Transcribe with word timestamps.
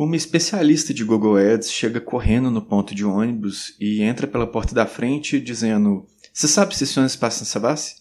Uma 0.00 0.14
especialista 0.14 0.94
de 0.94 1.02
Google 1.02 1.36
Ads 1.36 1.72
chega 1.72 2.00
correndo 2.00 2.52
no 2.52 2.62
ponto 2.62 2.94
de 2.94 3.04
ônibus 3.04 3.74
e 3.80 4.00
entra 4.00 4.28
pela 4.28 4.46
porta 4.46 4.72
da 4.72 4.86
frente 4.86 5.40
dizendo: 5.40 6.06
Você 6.32 6.46
sabe 6.46 6.76
se 6.76 6.84
ônibus 6.96 7.16
passa 7.16 7.40
na 7.40 7.46
Savassi? 7.46 7.96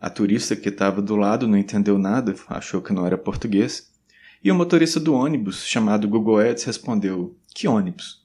A 0.00 0.08
turista 0.08 0.54
que 0.54 0.68
estava 0.68 1.02
do 1.02 1.16
lado 1.16 1.48
não 1.48 1.58
entendeu 1.58 1.98
nada, 1.98 2.36
achou 2.46 2.80
que 2.80 2.92
não 2.92 3.04
era 3.04 3.18
português, 3.18 3.90
e 4.44 4.52
o 4.52 4.54
motorista 4.54 5.00
do 5.00 5.12
ônibus, 5.12 5.66
chamado 5.66 6.06
Google 6.06 6.38
Ads, 6.38 6.62
respondeu: 6.62 7.36
Que 7.52 7.66
ônibus? 7.66 8.24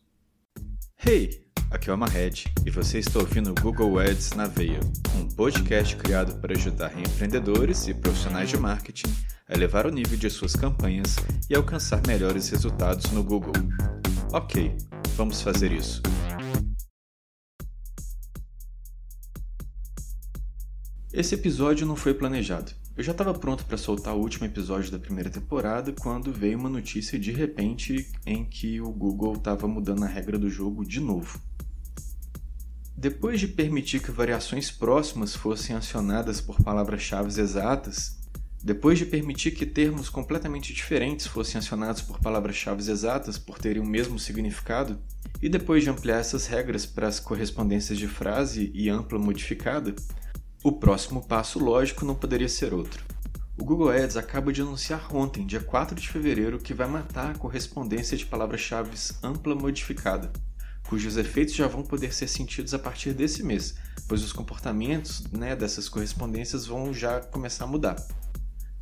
Hey, 1.03 1.47
aqui 1.71 1.89
é 1.89 1.93
o 1.93 1.97
Mahed 1.97 2.45
e 2.63 2.69
você 2.69 2.99
está 2.99 3.17
ouvindo 3.17 3.49
o 3.49 3.55
Google 3.55 3.97
Ads 3.97 4.33
na 4.33 4.45
Veia, 4.45 4.81
um 5.15 5.27
podcast 5.29 5.95
criado 5.95 6.39
para 6.39 6.55
ajudar 6.55 6.95
empreendedores 6.95 7.87
e 7.87 7.93
profissionais 7.95 8.49
de 8.49 8.57
marketing 8.57 9.11
elevar 9.49 9.85
o 9.85 9.91
nível 9.91 10.17
de 10.17 10.29
suas 10.29 10.55
campanhas 10.55 11.17
e 11.49 11.55
alcançar 11.55 12.01
melhores 12.07 12.49
resultados 12.49 13.11
no 13.11 13.23
Google. 13.23 13.53
Ok, 14.33 14.75
vamos 15.15 15.41
fazer 15.41 15.71
isso. 15.71 16.01
Esse 21.13 21.35
episódio 21.35 21.85
não 21.85 21.95
foi 21.95 22.13
planejado. 22.13 22.73
Eu 22.97 23.03
já 23.03 23.11
estava 23.11 23.33
pronto 23.33 23.65
para 23.65 23.77
soltar 23.77 24.15
o 24.15 24.19
último 24.19 24.45
episódio 24.45 24.91
da 24.91 24.97
primeira 24.99 25.29
temporada 25.29 25.93
quando 25.93 26.33
veio 26.33 26.57
uma 26.57 26.69
notícia 26.69 27.19
de 27.19 27.31
repente 27.31 28.11
em 28.25 28.43
que 28.43 28.81
o 28.81 28.89
Google 28.89 29.33
estava 29.33 29.67
mudando 29.67 30.03
a 30.03 30.07
regra 30.07 30.39
do 30.39 30.49
jogo 30.49 30.83
de 30.83 30.99
novo. 30.99 31.39
Depois 32.97 33.39
de 33.39 33.47
permitir 33.47 34.01
que 34.01 34.11
variações 34.11 34.71
próximas 34.71 35.35
fossem 35.35 35.75
acionadas 35.75 36.41
por 36.41 36.61
palavras-chave 36.63 37.29
exatas, 37.39 38.17
depois 38.65 38.97
de 38.97 39.05
permitir 39.05 39.51
que 39.51 39.63
termos 39.63 40.09
completamente 40.09 40.73
diferentes 40.73 41.27
fossem 41.27 41.59
acionados 41.59 42.01
por 42.01 42.19
palavras-chave 42.19 42.81
exatas 42.89 43.37
por 43.37 43.59
terem 43.59 43.79
o 43.79 43.85
mesmo 43.85 44.17
significado, 44.17 44.97
e 45.39 45.47
depois 45.47 45.83
de 45.83 45.91
ampliar 45.91 46.17
essas 46.17 46.47
regras 46.47 46.83
para 46.83 47.07
as 47.07 47.19
correspondências 47.19 47.95
de 47.95 48.07
frase 48.07 48.71
e 48.73 48.89
ampla 48.89 49.19
modificada, 49.19 49.93
o 50.63 50.71
próximo 50.71 51.23
passo 51.23 51.59
lógico 51.59 52.03
não 52.03 52.15
poderia 52.15 52.49
ser 52.49 52.73
outro. 52.73 53.05
O 53.55 53.63
Google 53.63 53.91
Ads 53.91 54.17
acaba 54.17 54.51
de 54.51 54.63
anunciar 54.63 55.15
ontem, 55.15 55.45
dia 55.45 55.61
4 55.61 56.01
de 56.01 56.09
fevereiro, 56.09 56.57
que 56.57 56.73
vai 56.73 56.87
matar 56.87 57.35
a 57.35 57.37
correspondência 57.37 58.17
de 58.17 58.25
palavras-chave 58.25 58.97
ampla 59.21 59.53
modificada, 59.53 60.33
cujos 60.87 61.17
efeitos 61.17 61.53
já 61.53 61.67
vão 61.67 61.83
poder 61.83 62.11
ser 62.11 62.27
sentidos 62.27 62.73
a 62.73 62.79
partir 62.79 63.13
desse 63.13 63.43
mês, 63.43 63.75
pois 64.07 64.23
os 64.23 64.33
comportamentos 64.33 65.23
né, 65.31 65.55
dessas 65.55 65.87
correspondências 65.87 66.65
vão 66.65 66.91
já 66.91 67.19
começar 67.19 67.65
a 67.65 67.67
mudar. 67.67 67.95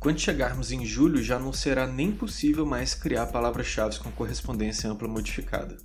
Quando 0.04 0.20
chegarmos 0.20 0.70
em 0.70 0.84
julho, 0.84 1.22
já 1.22 1.38
não 1.38 1.50
será 1.50 1.86
nem 1.86 2.12
possível 2.12 2.66
mais 2.66 2.94
criar 2.94 3.24
palavras-chave 3.28 3.98
com 4.00 4.12
correspondência 4.12 4.90
ampla 4.90 5.08
modificada. 5.08 5.78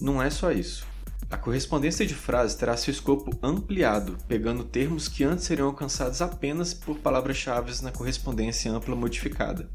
Não 0.00 0.20
é 0.20 0.28
só 0.28 0.50
isso. 0.50 0.84
A 1.30 1.36
correspondência 1.36 2.04
de 2.04 2.12
frase 2.12 2.58
terá 2.58 2.76
seu 2.76 2.90
escopo 2.90 3.38
ampliado, 3.40 4.18
pegando 4.26 4.64
termos 4.64 5.06
que 5.06 5.22
antes 5.22 5.44
seriam 5.44 5.68
alcançados 5.68 6.20
apenas 6.20 6.74
por 6.74 6.98
palavras-chave 6.98 7.72
na 7.84 7.92
correspondência 7.92 8.72
ampla 8.72 8.96
modificada. 8.96 9.70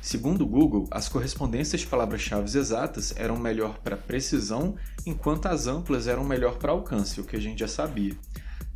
Segundo 0.00 0.42
o 0.42 0.48
Google, 0.48 0.88
as 0.90 1.08
correspondências 1.08 1.82
de 1.82 1.86
palavras-chave 1.86 2.58
exatas 2.58 3.14
eram 3.16 3.36
melhor 3.36 3.78
para 3.78 3.96
precisão, 3.96 4.74
enquanto 5.06 5.46
as 5.46 5.68
amplas 5.68 6.08
eram 6.08 6.24
melhor 6.24 6.58
para 6.58 6.72
alcance, 6.72 7.20
o 7.20 7.24
que 7.24 7.36
a 7.36 7.40
gente 7.40 7.60
já 7.60 7.68
sabia. 7.68 8.16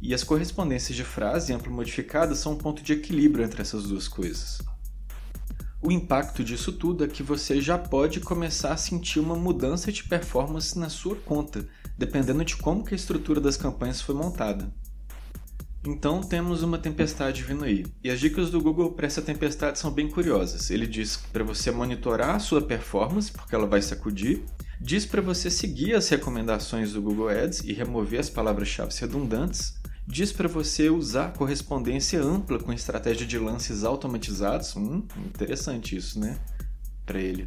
E 0.03 0.15
as 0.15 0.25
correspondências 0.25 0.97
de 0.97 1.05
frase 1.05 1.53
ampla 1.53 1.71
modificada 1.71 2.35
são 2.35 2.53
um 2.53 2.57
ponto 2.57 2.83
de 2.83 2.95
equilíbrio 2.95 3.45
entre 3.45 3.61
essas 3.61 3.85
duas 3.85 4.09
coisas. 4.09 4.63
O 5.83 5.93
impacto 5.93 6.43
disso 6.43 6.73
tudo 6.73 7.05
é 7.05 7.09
que 7.09 7.23
você 7.23 7.61
já 7.61 7.77
pode 7.77 8.21
começar 8.21 8.73
a 8.73 8.77
sentir 8.77 9.19
uma 9.19 9.37
mudança 9.37 9.93
de 9.93 10.05
performance 10.05 10.79
na 10.79 10.89
sua 10.89 11.17
conta, 11.17 11.67
dependendo 11.99 12.45
de 12.45 12.57
como 12.57 12.85
que 12.85 12.95
a 12.95 12.97
estrutura 12.97 13.41
das 13.41 13.57
campanhas 13.57 14.01
foi 14.01 14.15
montada. 14.15 14.73
Então 15.87 16.21
temos 16.21 16.63
uma 16.63 16.79
tempestade 16.79 17.43
vindo 17.43 17.65
aí. 17.65 17.87
E 18.05 18.11
as 18.11 18.21
dicas 18.21 18.51
do 18.51 18.61
Google 18.61 18.93
para 18.93 19.07
essa 19.07 19.23
tempestade 19.23 19.79
são 19.79 19.91
bem 19.91 20.09
curiosas. 20.09 20.71
Ele 20.71 20.87
diz 20.87 21.17
para 21.33 21.45
você 21.45 21.71
monitorar 21.71 22.37
a 22.37 22.39
sua 22.39 22.61
performance, 22.61 23.33
porque 23.33 23.55
ela 23.55 23.67
vai 23.67 23.81
sacudir. 23.81 24.45
Diz 24.79 25.07
para 25.07 25.23
você 25.23 25.51
seguir 25.51 25.95
as 25.95 26.09
recomendações 26.09 26.93
do 26.93 27.01
Google 27.01 27.29
Ads 27.29 27.61
e 27.61 27.73
remover 27.73 28.21
as 28.21 28.29
palavras-chave 28.29 28.95
redundantes 29.01 29.80
diz 30.07 30.33
para 30.33 30.49
você 30.49 30.91
usar 30.91 31.33
correspondência 31.33 32.21
ampla 32.21 32.59
com 32.59 32.73
estratégia 32.73 33.27
de 33.27 33.39
lances 33.39 33.85
automatizados. 33.85 34.75
Hum, 34.77 35.03
interessante 35.27 35.97
isso, 35.97 36.19
né? 36.19 36.39
Para 37.07 37.21
ele. 37.21 37.47